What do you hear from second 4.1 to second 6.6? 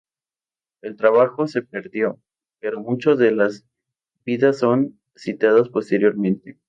"Vidas" son citadas posteriormente.